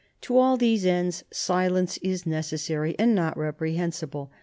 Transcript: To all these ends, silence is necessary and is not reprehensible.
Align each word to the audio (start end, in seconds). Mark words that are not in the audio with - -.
To 0.21 0.35
all 0.35 0.57
these 0.57 0.83
ends, 0.83 1.23
silence 1.31 1.97
is 1.97 2.25
necessary 2.25 2.95
and 2.97 3.11
is 3.11 3.15
not 3.15 3.37
reprehensible. 3.37 4.31